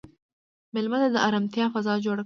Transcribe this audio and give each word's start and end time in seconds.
مېلمه 0.73 0.97
ته 1.01 1.07
د 1.13 1.17
ارامتیا 1.27 1.65
فضا 1.73 1.93
جوړ 2.05 2.15
کړه. 2.17 2.19